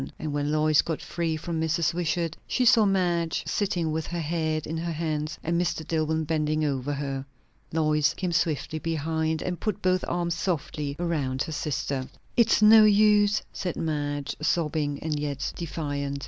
And 0.17 0.33
when 0.33 0.51
Lois 0.51 0.81
got 0.81 0.99
free 0.99 1.37
from 1.37 1.61
Mrs. 1.61 1.93
Wishart, 1.93 2.35
she 2.47 2.65
saw 2.65 2.85
Madge 2.85 3.43
sitting 3.45 3.91
with 3.91 4.07
her 4.07 4.19
head 4.19 4.65
in 4.65 4.75
her 4.77 4.91
hands, 4.93 5.37
and 5.43 5.61
Mr. 5.61 5.87
Dillwyn 5.87 6.23
bending 6.25 6.65
over 6.65 6.91
her. 6.93 7.23
Lois 7.71 8.15
came 8.15 8.31
swiftly 8.31 8.79
behind 8.79 9.43
and 9.43 9.59
put 9.59 9.79
both 9.79 10.03
arms 10.07 10.33
softly 10.33 10.95
around 10.99 11.43
her 11.43 11.51
sister. 11.51 12.07
"It's 12.35 12.63
no 12.63 12.83
use!" 12.83 13.43
said 13.53 13.75
Madge, 13.75 14.35
sobbing 14.41 14.97
and 15.03 15.19
yet 15.19 15.53
defiant. 15.55 16.19